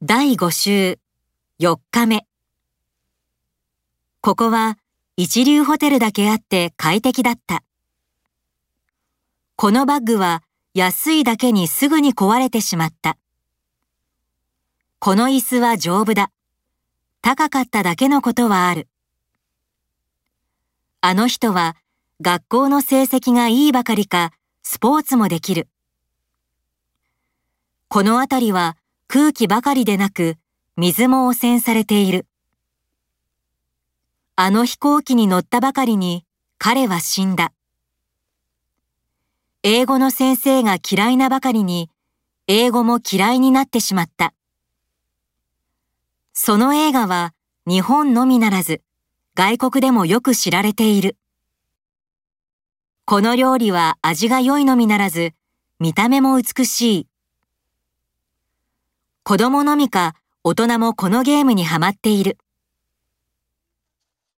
[0.00, 1.00] 第5週
[1.58, 2.24] 4日目
[4.20, 4.78] ここは
[5.16, 7.64] 一流ホテルだけあって快適だった。
[9.56, 13.18] このバッグは安いだけにすぐに壊れてしまった。
[15.00, 16.30] この椅子は丈夫だ。
[17.20, 18.86] 高かっただけのことはある。
[21.00, 21.74] あの人は
[22.20, 24.30] 学校の成績がいいばかりか
[24.62, 25.66] スポーツもできる。
[27.88, 28.76] この辺りは
[29.10, 30.36] 空気ばかりでなく
[30.76, 32.26] 水も汚染されている。
[34.36, 36.26] あの飛行機に乗ったばかりに
[36.58, 37.54] 彼は死んだ。
[39.62, 41.88] 英語の先生が嫌いなばかりに
[42.48, 44.34] 英語も嫌いになってしまった。
[46.34, 47.32] その映画は
[47.66, 48.82] 日本のみならず
[49.34, 51.16] 外国でもよく知られている。
[53.06, 55.32] この料理は味が良いのみならず
[55.78, 57.07] 見た目も美しい。
[59.28, 62.38] 子供のみか大人もこのゲームにハマっている。